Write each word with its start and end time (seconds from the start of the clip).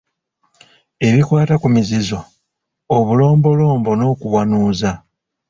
Ebikwata 1.07 1.55
ku 1.61 1.67
mizizo, 1.75 2.19
obulombolombo 2.95 3.91
n’okuwanuuza. 3.95 4.91